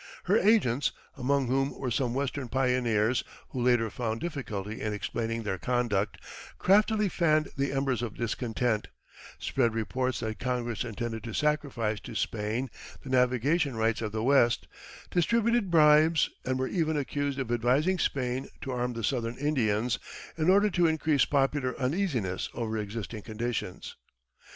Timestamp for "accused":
16.97-17.37